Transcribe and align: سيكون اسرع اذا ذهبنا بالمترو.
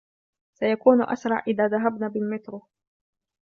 سيكون 0.53 1.03
اسرع 1.03 1.43
اذا 1.47 1.67
ذهبنا 1.67 2.07
بالمترو. 2.07 2.61